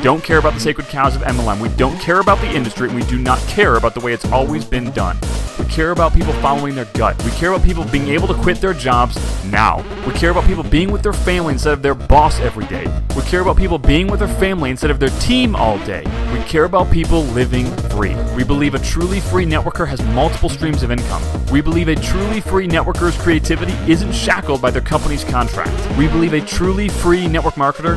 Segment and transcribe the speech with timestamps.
[0.00, 1.60] Don't care about the sacred cows of MLM.
[1.60, 4.24] We don't care about the industry, and we do not care about the way it's
[4.26, 5.18] always been done.
[5.58, 7.20] We care about people following their gut.
[7.24, 9.84] We care about people being able to quit their jobs now.
[10.06, 12.86] We care about people being with their family instead of their boss every day.
[13.16, 16.04] We care about people being with their family instead of their team all day.
[16.32, 18.14] We care about people living free.
[18.36, 21.22] We believe a truly free networker has multiple streams of income.
[21.50, 25.98] We believe a truly free networker's creativity isn't shackled by their company's contract.
[25.98, 27.96] We believe a truly free network marketer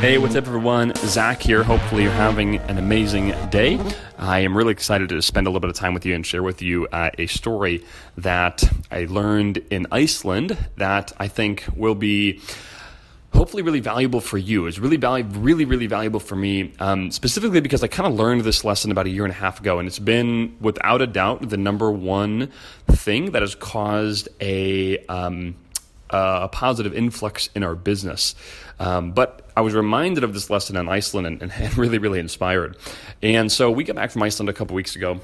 [0.00, 0.94] Hey, what's up, everyone?
[0.94, 1.64] Zach here.
[1.64, 3.80] Hopefully, you're having an amazing day.
[4.16, 6.44] I am really excited to spend a little bit of time with you and share
[6.44, 7.84] with you uh, a story
[8.16, 12.40] that I learned in Iceland that I think will be
[13.34, 14.68] hopefully really valuable for you.
[14.68, 18.42] It's really valu- really really valuable for me, um, specifically because I kind of learned
[18.42, 21.48] this lesson about a year and a half ago, and it's been without a doubt
[21.48, 22.52] the number one
[22.86, 25.56] thing that has caused a um,
[26.10, 28.34] a positive influx in our business.
[28.80, 32.76] Um, but I was reminded of this lesson in Iceland and, and really, really inspired.
[33.22, 35.20] And so we got back from Iceland a couple weeks ago.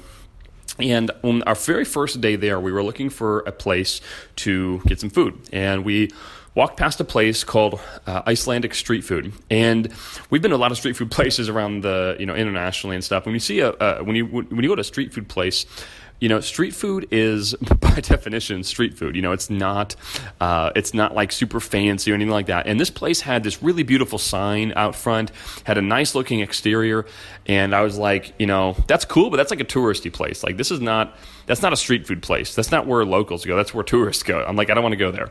[0.77, 4.01] And on our very first day there, we were looking for a place
[4.37, 5.39] to get some food.
[5.53, 6.11] And we
[6.55, 9.93] walked past a place called uh, Icelandic Street Food, and
[10.29, 13.03] we've been to a lot of street food places around the you know internationally and
[13.03, 13.25] stuff.
[13.25, 15.65] When you see a uh, when you when you go to a street food place,
[16.19, 19.15] you know, street food is by definition street food.
[19.15, 19.95] You know, it's not
[20.39, 22.67] uh, it's not like super fancy or anything like that.
[22.67, 25.31] And this place had this really beautiful sign out front,
[25.65, 27.05] had a nice looking exterior,
[27.45, 30.43] and I was like, you know, that's cool, but that's like a touristy place.
[30.43, 31.15] Like this is not
[31.45, 32.55] that's not a street food place.
[32.55, 33.55] That's not where locals go.
[33.55, 34.43] That's where tourists go.
[34.43, 35.29] I'm like, I don't want to go there.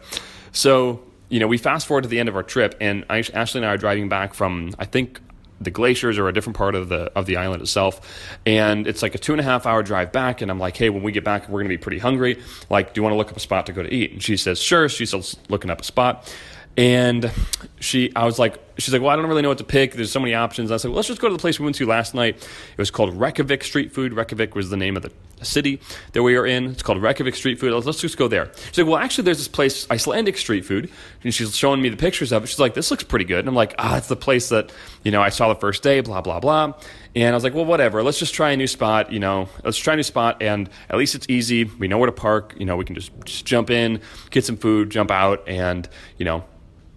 [0.52, 3.66] So you know, we fast forward to the end of our trip, and Ashley and
[3.66, 5.20] I are driving back from I think
[5.60, 8.00] the glaciers are a different part of the of the island itself.
[8.46, 10.90] And it's like a two and a half hour drive back and i'm like hey
[10.90, 12.40] when we get back we're going to be pretty hungry.
[12.70, 14.12] Like do you want to look up a spot to go to eat?
[14.12, 14.88] And she says sure.
[14.88, 15.14] She's
[15.48, 16.32] looking up a spot.
[16.76, 17.30] And
[17.78, 19.92] she i was like she's like well i don't really know what to pick.
[19.92, 20.70] There's so many options.
[20.70, 22.36] I said well let's just go to the place we went to last night.
[22.36, 24.12] It was called reykjavik street food.
[24.12, 25.12] Reykjavik was the name of the
[25.44, 25.80] city
[26.12, 28.86] that we are in it's called reykjavik street food let's just go there she's like
[28.86, 30.90] well actually there's this place icelandic street food
[31.22, 33.48] and she's showing me the pictures of it she's like this looks pretty good and
[33.48, 34.72] i'm like ah it's the place that
[35.02, 36.72] you know i saw the first day blah blah blah
[37.16, 38.02] and I was like, well, whatever.
[38.02, 39.12] Let's just try a new spot.
[39.12, 41.64] You know, let's try a new spot, and at least it's easy.
[41.64, 42.54] We know where to park.
[42.58, 44.00] You know, we can just just jump in,
[44.30, 45.88] get some food, jump out, and
[46.18, 46.44] you know,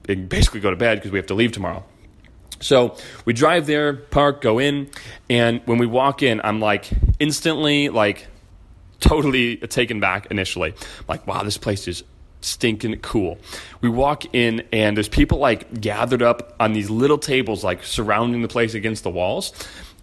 [0.03, 1.83] basically go to bed because we have to leave tomorrow.
[2.59, 4.89] So we drive there, park, go in,
[5.29, 8.27] and when we walk in, I'm like instantly like
[8.99, 10.73] totally taken back initially.
[11.07, 12.03] Like, wow, this place is
[12.41, 13.37] stinking cool.
[13.81, 18.41] We walk in and there's people like gathered up on these little tables like surrounding
[18.41, 19.53] the place against the walls.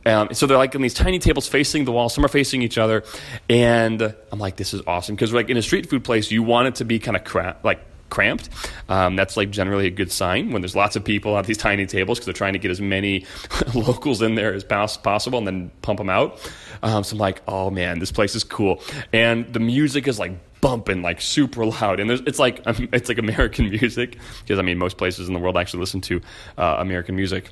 [0.07, 2.09] Um, so they're like in these tiny tables facing the wall.
[2.09, 3.05] Some are facing each other,
[3.49, 6.69] and I'm like, this is awesome because like in a street food place, you want
[6.69, 7.81] it to be kind of crap, like
[8.15, 8.49] cramped.
[8.89, 11.85] Um, that's like generally a good sign when there's lots of people at these tiny
[11.85, 13.27] tables because they're trying to get as many
[13.75, 16.39] locals in there as possible and then pump them out.
[16.83, 18.81] Um, so I'm like, oh man, this place is cool,
[19.13, 23.69] and the music is like bumping like super loud, and it's like it's like American
[23.69, 26.21] music because I mean most places in the world actually listen to
[26.57, 27.51] uh, American music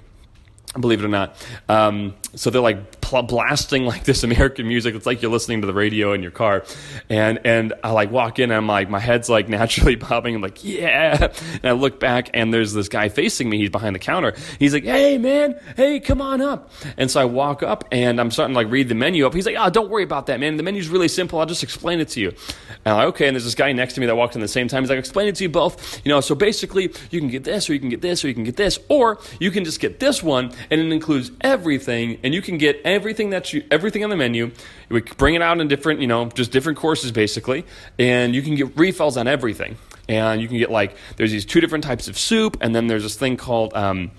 [0.80, 1.36] believe it or not.
[1.68, 4.94] Um, so they're like pl- blasting like this American music.
[4.94, 6.64] It's like you're listening to the radio in your car,
[7.10, 10.34] and and I like walk in and I'm like my head's like naturally bobbing.
[10.34, 13.58] I'm like yeah, and I look back and there's this guy facing me.
[13.58, 14.34] He's behind the counter.
[14.58, 16.70] He's like hey man, hey come on up.
[16.96, 19.34] And so I walk up and I'm starting to like read the menu up.
[19.34, 20.56] He's like oh don't worry about that man.
[20.56, 21.38] The menu's really simple.
[21.38, 22.28] I'll just explain it to you.
[22.28, 23.28] And I'm like okay.
[23.28, 24.82] And there's this guy next to me that walked in the same time.
[24.82, 26.00] He's like explain it to you both.
[26.04, 28.34] You know so basically you can get this or you can get this or you
[28.34, 32.32] can get this or you can just get this one and it includes everything, and
[32.34, 34.50] you can get everything that you everything on the menu.
[34.88, 37.64] We bring it out in different, you know, just different courses basically,
[37.98, 39.76] and you can get refills on everything.
[40.08, 43.02] And you can get like there's these two different types of soup, and then there's
[43.02, 43.74] this thing called.
[43.74, 44.12] Um,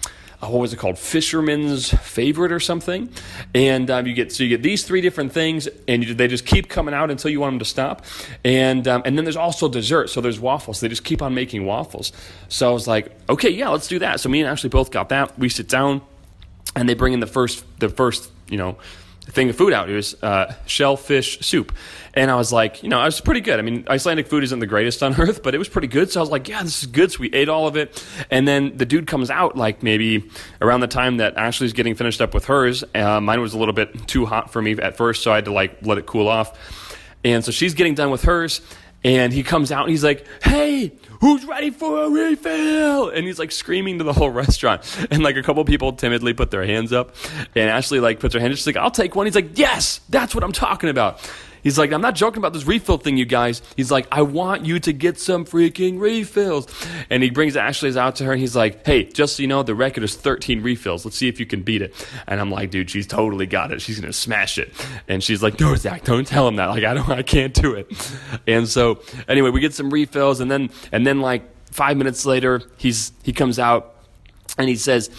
[0.43, 0.99] uh, what was it called?
[0.99, 3.09] Fisherman's favorite or something.
[3.55, 6.45] And um, you get so you get these three different things and you, they just
[6.45, 8.03] keep coming out until you want them to stop.
[8.43, 10.09] And um, and then there's also dessert.
[10.09, 10.81] So there's waffles.
[10.81, 12.11] They just keep on making waffles.
[12.49, 14.19] So i was like okay yeah let's do that.
[14.19, 15.37] So me and ashley both got that.
[15.39, 16.01] We sit down
[16.75, 18.77] and they bring in the first the first you know
[19.25, 19.89] thing of food out.
[19.89, 21.73] It was uh, shellfish soup.
[22.13, 23.57] And I was like, you know, it was pretty good.
[23.57, 26.11] I mean, Icelandic food isn't the greatest on earth, but it was pretty good.
[26.11, 27.11] So I was like, yeah, this is good.
[27.11, 28.05] So we ate all of it.
[28.29, 30.29] And then the dude comes out like maybe
[30.61, 32.83] around the time that Ashley's getting finished up with hers.
[32.93, 35.45] Uh, mine was a little bit too hot for me at first, so I had
[35.45, 36.57] to like let it cool off.
[37.25, 38.61] And so she's getting done with hers.
[39.03, 43.09] And he comes out and he's like, hey, who's ready for a refill?
[43.09, 44.81] And he's like screaming to the whole restaurant.
[45.11, 47.15] And like a couple people timidly put their hands up.
[47.55, 49.25] And Ashley like puts her hand, she's like, I'll take one.
[49.25, 51.19] He's like, yes, that's what I'm talking about.
[51.63, 53.61] He's like, I'm not joking about this refill thing, you guys.
[53.75, 56.67] He's like, I want you to get some freaking refills.
[57.09, 59.63] And he brings Ashley's out to her and he's like, hey, just so you know,
[59.63, 61.05] the record is 13 refills.
[61.05, 61.93] Let's see if you can beat it.
[62.27, 63.81] And I'm like, dude, she's totally got it.
[63.81, 64.73] She's going to smash it.
[65.07, 66.67] And she's like, no, Zach, don't tell him that.
[66.67, 67.87] Like, I don't, I can't do it.
[68.45, 72.61] And so anyway, we get some refills and then, and then like five minutes later,
[72.77, 73.95] he's, he comes out
[74.57, 75.09] and he says,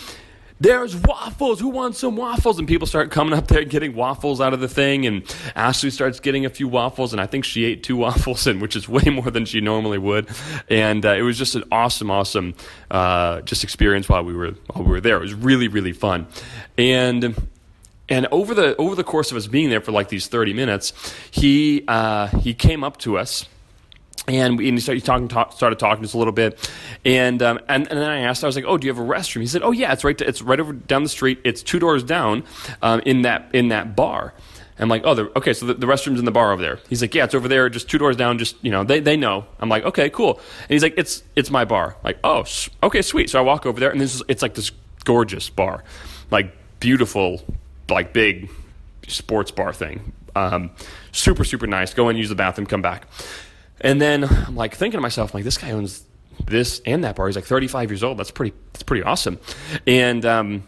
[0.60, 1.60] there's waffles.
[1.60, 2.58] Who wants some waffles?
[2.58, 5.04] And people start coming up there getting waffles out of the thing.
[5.06, 7.12] And Ashley starts getting a few waffles.
[7.12, 9.98] And I think she ate two waffles, and which is way more than she normally
[9.98, 10.28] would.
[10.68, 12.54] And uh, it was just an awesome, awesome
[12.90, 15.16] uh, just experience while we were while we were there.
[15.16, 16.26] It was really, really fun.
[16.78, 17.34] And
[18.08, 20.92] and over the over the course of us being there for like these 30 minutes,
[21.30, 23.48] he uh, he came up to us
[24.26, 26.70] and we started talking, talk, started talking us a little bit,
[27.04, 29.06] and, um, and and then I asked, I was like, "Oh, do you have a
[29.06, 31.40] restroom?" He said, "Oh yeah, it's right, to, it's right over down the street.
[31.44, 32.44] It's two doors down,
[32.80, 34.34] um, in that in that bar."
[34.78, 37.14] I'm like, "Oh, okay, so the, the, restroom's in the bar over there." He's like,
[37.14, 38.38] "Yeah, it's over there, just two doors down.
[38.38, 41.50] Just you know, they they know." I'm like, "Okay, cool." And he's like, "It's it's
[41.50, 42.44] my bar." I'm like, "Oh,
[42.82, 44.72] okay, sweet." So I walk over there, and this is it's like this
[45.04, 45.84] gorgeous bar,
[46.30, 47.42] like beautiful,
[47.88, 48.50] like big
[49.06, 50.12] sports bar thing.
[50.34, 50.70] Um,
[51.12, 51.94] super super nice.
[51.94, 53.06] Go in, use the bathroom, come back.
[53.84, 56.02] And then I'm like thinking to myself, I'm like, this guy owns
[56.46, 57.26] this and that bar.
[57.26, 58.18] He's like 35 years old.
[58.18, 58.56] That's pretty.
[58.72, 59.38] That's pretty awesome.
[59.86, 60.64] And um,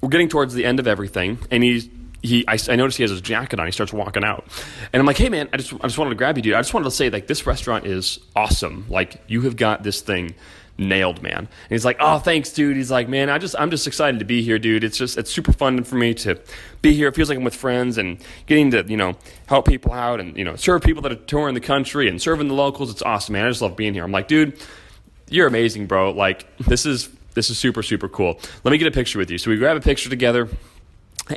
[0.00, 1.88] we're getting towards the end of everything, and he's
[2.22, 3.66] he I, I noticed he has his jacket on.
[3.66, 4.46] He starts walking out,
[4.92, 6.54] and I'm like, "Hey, man, I just I just wanted to grab you, dude.
[6.54, 8.86] I just wanted to say like this restaurant is awesome.
[8.88, 10.34] Like you have got this thing
[10.78, 13.86] nailed, man." And he's like, "Oh, thanks, dude." He's like, "Man, I just I'm just
[13.86, 14.84] excited to be here, dude.
[14.84, 16.40] It's just it's super fun for me to
[16.80, 17.08] be here.
[17.08, 19.16] It feels like I'm with friends and getting to you know
[19.46, 22.48] help people out and you know serve people that are touring the country and serving
[22.48, 22.90] the locals.
[22.90, 23.46] It's awesome, man.
[23.46, 24.58] I just love being here." I'm like, "Dude,
[25.28, 26.12] you're amazing, bro.
[26.12, 28.40] Like this is." This is super, super cool.
[28.64, 29.38] Let me get a picture with you.
[29.38, 30.48] So we grab a picture together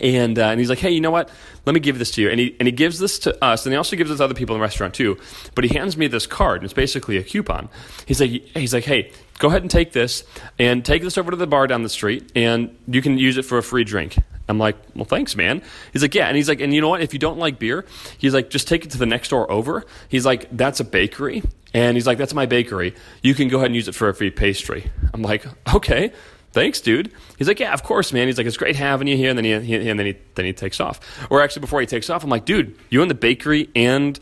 [0.02, 1.30] and, uh, and he's like, hey, you know what?
[1.66, 2.30] Let me give this to you.
[2.30, 4.34] And he, and he gives this to us, and he also gives this to other
[4.34, 5.18] people in the restaurant too.
[5.56, 7.70] But he hands me this card, and it's basically a coupon.
[8.06, 10.24] He's like, he's like, hey, go ahead and take this,
[10.58, 13.44] and take this over to the bar down the street, and you can use it
[13.44, 14.18] for a free drink.
[14.50, 15.62] I'm like, well, thanks, man.
[15.94, 16.28] He's like, yeah.
[16.28, 17.02] And he's like, and you know what?
[17.02, 17.86] If you don't like beer,
[18.18, 19.86] he's like, just take it to the next door over.
[20.10, 21.42] He's like, that's a bakery.
[21.74, 22.94] And he's like, that's my bakery.
[23.24, 24.92] You can go ahead and use it for a free pastry.
[25.14, 26.12] I'm like, okay
[26.52, 27.12] thanks, dude.
[27.38, 28.28] He's like, yeah, of course, man.
[28.28, 29.30] He's like, it's great having you here.
[29.30, 31.00] And then he, he, and then he then he takes off.
[31.30, 34.20] Or actually, before he takes off, I'm like, dude, you own the bakery and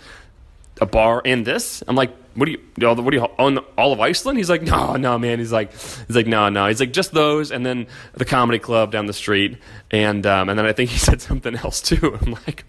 [0.82, 1.84] a bar and this?
[1.88, 4.38] I'm like, what do you what do you own all of Iceland?
[4.38, 5.40] He's like, no, no, man.
[5.40, 6.68] He's like, he's like, no, no.
[6.68, 9.58] He's like, just those, and then the comedy club down the street,
[9.92, 12.18] and um, and then I think he said something else too.
[12.22, 12.66] I'm like,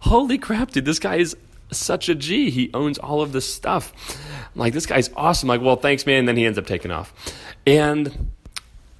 [0.00, 1.36] holy crap, dude, this guy is
[1.70, 2.50] such a G.
[2.50, 3.92] He owns all of this stuff.
[4.54, 5.50] I'm like, this guy's awesome.
[5.50, 6.20] I'm like, well, thanks, man.
[6.20, 7.12] And then he ends up taking off,
[7.66, 8.30] and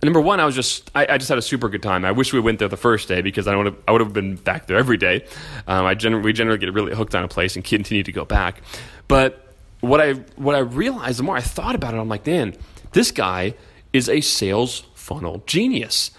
[0.03, 2.05] number one, I was just I, I, just had a super good time.
[2.05, 4.13] I wish we went there the first day because I would have I would have
[4.13, 5.25] been back there every day.
[5.67, 8.25] Um, I generally we generally get really hooked on a place and continue to go
[8.25, 8.63] back.
[9.09, 12.55] But what I what I realized the more I thought about it, I'm like, man,
[12.93, 13.55] this guy
[13.93, 16.11] is a sales funnel genius.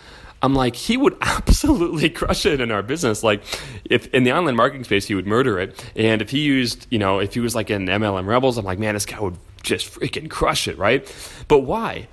[0.41, 3.23] I'm like, he would absolutely crush it in our business.
[3.23, 3.43] Like,
[3.85, 5.85] if in the online marketing space, he would murder it.
[5.95, 8.79] And if he used, you know, if he was like in MLM Rebels, I'm like,
[8.79, 11.05] man, this guy would just freaking crush it, right?
[11.47, 12.07] But why?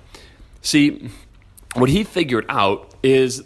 [0.61, 1.09] See,
[1.75, 3.43] what he figured out is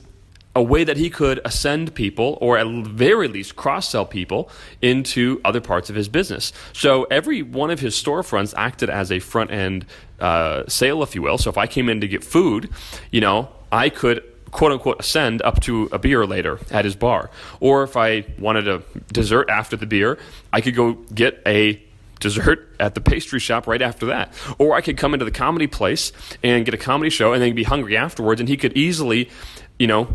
[0.55, 4.49] a way that he could ascend people or at very least cross sell people
[4.81, 6.51] into other parts of his business.
[6.73, 9.85] So every one of his storefronts acted as a front end
[10.19, 11.37] uh, sale, if you will.
[11.37, 12.69] So if I came in to get food,
[13.11, 17.29] you know, I could quote unquote ascend up to a beer later at his bar.
[17.61, 20.17] Or if I wanted a dessert after the beer,
[20.51, 21.81] I could go get a
[22.21, 24.33] dessert at the pastry shop right after that.
[24.57, 27.53] Or I could come into the comedy place and get a comedy show and then
[27.53, 29.29] be hungry afterwards, and he could easily,
[29.77, 30.07] you know,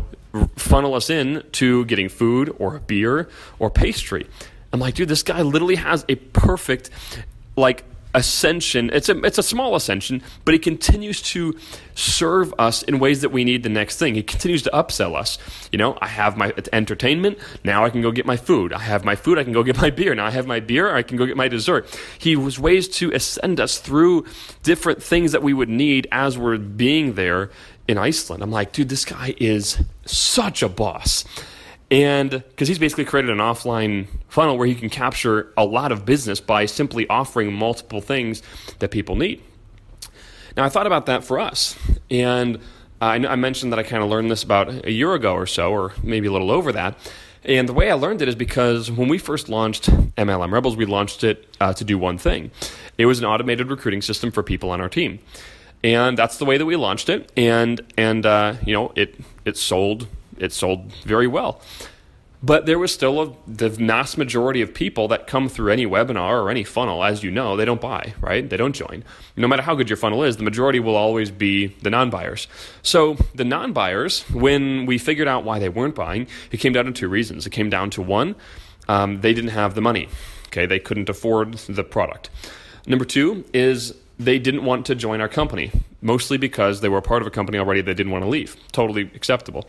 [0.55, 4.25] funnel us in to getting food or a beer or pastry.
[4.73, 6.89] I'm like, dude, this guy literally has a perfect,
[7.55, 7.83] like,
[8.13, 8.89] ascension.
[8.93, 11.55] It's a it's a small ascension, but he continues to
[11.95, 14.15] serve us in ways that we need the next thing.
[14.15, 15.37] He continues to upsell us.
[15.71, 18.73] You know, I have my entertainment, now I can go get my food.
[18.73, 20.15] I have my food, I can go get my beer.
[20.15, 21.87] Now I have my beer, I can go get my dessert.
[22.19, 24.25] He was ways to ascend us through
[24.63, 27.51] different things that we would need as we're being there
[27.87, 28.43] in Iceland.
[28.43, 31.23] I'm like, dude, this guy is such a boss.
[31.89, 36.05] And because he's basically created an offline funnel where he can capture a lot of
[36.05, 38.43] business by simply offering multiple things
[38.79, 39.41] that people need.
[40.57, 41.77] Now, I thought about that for us.
[42.09, 42.59] And
[42.99, 45.71] I, I mentioned that I kind of learned this about a year ago or so,
[45.71, 46.97] or maybe a little over that.
[47.43, 50.85] And the way I learned it is because when we first launched MLM Rebels, we
[50.85, 52.51] launched it uh, to do one thing
[52.97, 55.19] it was an automated recruiting system for people on our team.
[55.83, 57.31] And that's the way that we launched it.
[57.37, 59.15] And, and uh, you know, it,
[59.45, 60.07] it sold
[60.39, 61.61] it sold very well.
[62.43, 66.43] But there was still a, the vast majority of people that come through any webinar
[66.43, 68.47] or any funnel, as you know, they don't buy, right?
[68.47, 69.03] They don't join.
[69.35, 72.47] No matter how good your funnel is, the majority will always be the non buyers.
[72.83, 76.85] So the non buyers, when we figured out why they weren't buying, it came down
[76.85, 77.47] to two reasons.
[77.47, 78.35] It came down to one,
[78.87, 80.07] um, they didn't have the money,
[80.47, 80.67] okay?
[80.67, 82.29] They couldn't afford the product.
[82.85, 87.21] Number two is they didn't want to join our company, mostly because they were part
[87.21, 88.55] of a company already they didn't want to leave.
[88.71, 89.67] Totally acceptable.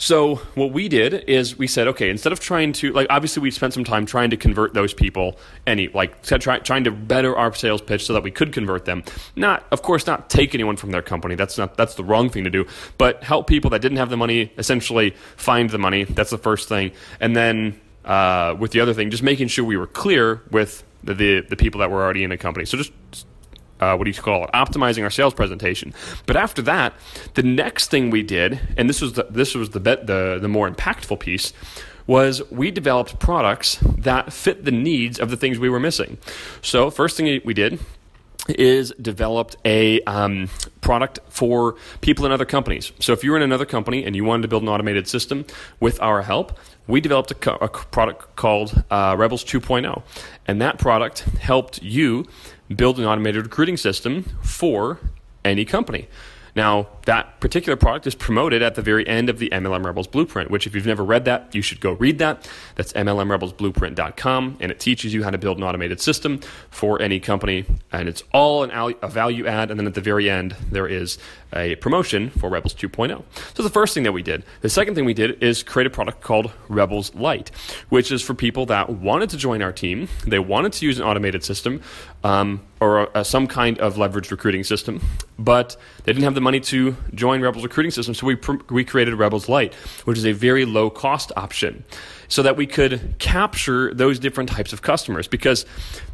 [0.00, 3.50] So what we did is we said, okay, instead of trying to like, obviously we
[3.50, 5.36] spent some time trying to convert those people,
[5.66, 9.02] any like try, trying to better our sales pitch so that we could convert them.
[9.34, 11.34] Not, of course, not take anyone from their company.
[11.34, 12.64] That's not that's the wrong thing to do.
[12.96, 16.04] But help people that didn't have the money essentially find the money.
[16.04, 19.76] That's the first thing, and then uh, with the other thing, just making sure we
[19.76, 22.64] were clear with the, the, the people that were already in a company.
[22.64, 22.92] So just
[23.80, 24.50] uh, what do you call it?
[24.52, 25.94] Optimizing our sales presentation.
[26.26, 26.94] But after that,
[27.34, 30.70] the next thing we did, and this was the, this was the, the the more
[30.70, 31.52] impactful piece,
[32.06, 36.18] was we developed products that fit the needs of the things we were missing.
[36.62, 37.78] So first thing we did
[38.48, 40.48] is developed a um,
[40.80, 42.92] product for people in other companies.
[42.98, 45.44] So if you were in another company and you wanted to build an automated system
[45.80, 50.02] with our help, we developed a, co- a product called uh, Rebels 2.0,
[50.46, 52.26] and that product helped you
[52.74, 54.98] build an automated recruiting system for
[55.44, 56.08] any company.
[56.58, 60.50] Now, that particular product is promoted at the very end of the MLM Rebels Blueprint,
[60.50, 62.50] which, if you've never read that, you should go read that.
[62.74, 67.64] That's MLMRebelsBlueprint.com, and it teaches you how to build an automated system for any company.
[67.92, 69.70] And it's all an, a value add.
[69.70, 71.16] And then at the very end, there is
[71.52, 73.22] a promotion for Rebels 2.0.
[73.54, 74.44] So, the first thing that we did.
[74.60, 77.50] The second thing we did is create a product called Rebels Lite,
[77.88, 81.04] which is for people that wanted to join our team, they wanted to use an
[81.04, 81.82] automated system.
[82.24, 85.00] Um, or a, some kind of leveraged recruiting system,
[85.38, 88.84] but they didn't have the money to join Rebels recruiting system, so we pr- we
[88.84, 89.74] created Rebels Lite,
[90.04, 91.84] which is a very low cost option,
[92.28, 95.26] so that we could capture those different types of customers.
[95.26, 95.64] Because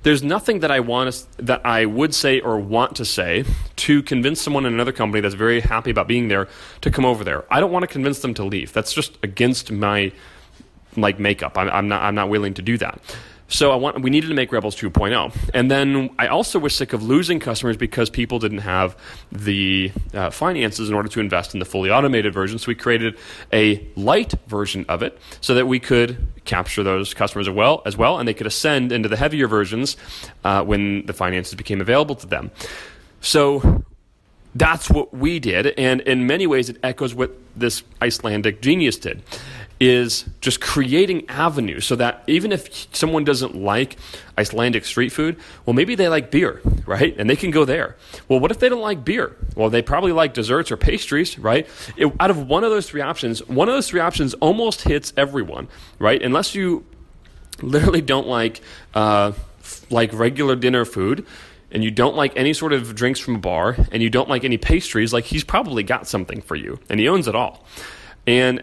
[0.04, 3.44] there's nothing that I want that I would say or want to say
[3.76, 6.49] to convince someone in another company that's very happy about being there
[6.80, 7.44] to come over there.
[7.50, 8.73] I don't want to convince them to leave.
[8.73, 10.12] That's just against my
[10.97, 11.59] like makeup.
[11.59, 13.00] I'm, I'm not I'm not willing to do that.
[13.48, 16.92] So I want we needed to make Rebels 2.0, and then I also was sick
[16.94, 18.96] of losing customers because people didn't have
[19.30, 22.58] the uh, finances in order to invest in the fully automated version.
[22.58, 23.18] So we created
[23.52, 27.96] a light version of it so that we could capture those customers as well, as
[27.98, 29.98] well, and they could ascend into the heavier versions
[30.42, 32.50] uh, when the finances became available to them.
[33.20, 33.84] So
[34.54, 39.22] that's what we did, and in many ways, it echoes what this Icelandic genius did
[39.80, 43.96] is just creating avenues so that even if someone doesn't like
[44.38, 47.14] Icelandic street food, well, maybe they like beer, right?
[47.18, 47.96] And they can go there.
[48.28, 49.36] Well, what if they don't like beer?
[49.56, 51.66] Well, they probably like desserts or pastries, right?
[51.96, 55.12] It, out of one of those three options, one of those three options almost hits
[55.16, 56.22] everyone, right?
[56.22, 56.84] Unless you
[57.60, 58.60] literally don't like
[58.94, 59.32] uh,
[59.90, 61.26] like regular dinner food
[61.70, 64.44] and you don't like any sort of drinks from a bar and you don't like
[64.44, 67.64] any pastries, like he's probably got something for you and he owns it all.
[68.26, 68.62] And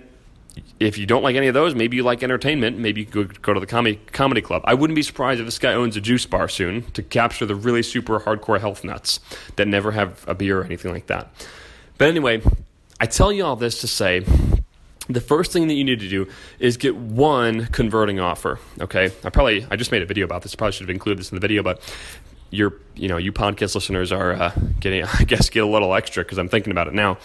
[0.80, 2.78] if you don't like any of those, maybe you like entertainment.
[2.78, 4.64] Maybe you could go to the comedy, comedy club.
[4.66, 7.56] I wouldn't be surprised if this guy owns a juice bar soon to capture the
[7.56, 9.20] really super hardcore health nuts
[9.58, 11.30] that never have a beer or anything like that.
[11.98, 12.42] But anyway,
[13.00, 14.26] I tell you all this to say
[15.08, 16.28] the first thing that you need to do
[16.60, 18.60] is get one converting offer.
[18.80, 20.56] Okay, I probably I just made a video about this.
[20.56, 21.82] Probably should have included this in the video, but
[22.50, 26.24] your you know you podcast listeners are uh, getting I guess get a little extra
[26.24, 27.16] because I'm thinking about it now.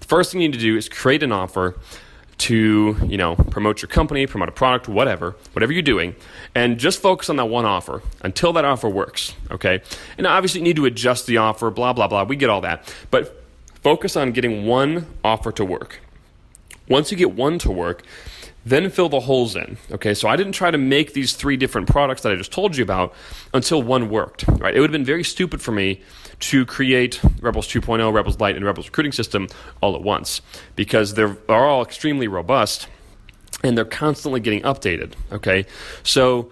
[0.00, 1.78] The first thing you need to do is create an offer
[2.38, 6.14] to you know promote your company promote a product whatever whatever you're doing
[6.54, 9.82] and just focus on that one offer until that offer works okay?
[10.18, 12.24] And obviously you need to adjust the offer blah blah blah.
[12.24, 12.92] We get all that.
[13.10, 13.42] But
[13.82, 16.00] focus on getting one offer to work.
[16.88, 18.02] Once you get one to work
[18.66, 19.78] then fill the holes in.
[19.92, 22.76] Okay, so I didn't try to make these three different products that I just told
[22.76, 23.14] you about
[23.54, 24.46] until one worked.
[24.48, 26.02] Right, it would have been very stupid for me
[26.40, 29.46] to create Rebels 2.0, Rebels Lite, and Rebels Recruiting System
[29.80, 30.42] all at once
[30.74, 32.88] because they're are all extremely robust
[33.62, 35.12] and they're constantly getting updated.
[35.30, 35.64] Okay,
[36.02, 36.50] so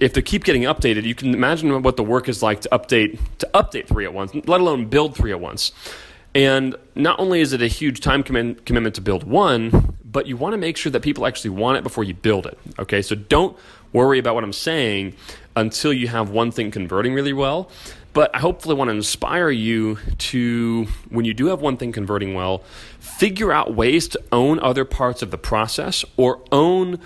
[0.00, 3.18] if they keep getting updated, you can imagine what the work is like to update
[3.38, 5.72] to update three at once, let alone build three at once.
[6.34, 10.52] And not only is it a huge time commitment to build one, but you want
[10.52, 12.58] to make sure that people actually want it before you build it.
[12.78, 13.56] Okay, so don't
[13.92, 15.14] worry about what I'm saying
[15.56, 17.70] until you have one thing converting really well.
[18.12, 22.34] But I hopefully want to inspire you to, when you do have one thing converting
[22.34, 22.62] well,
[23.00, 27.00] figure out ways to own other parts of the process or own